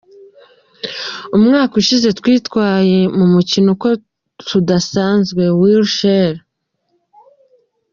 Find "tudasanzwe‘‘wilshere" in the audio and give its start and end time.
4.47-6.39